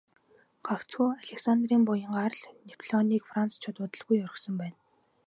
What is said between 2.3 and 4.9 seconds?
л Неаполийг францчууд удалгүй орхисон байна.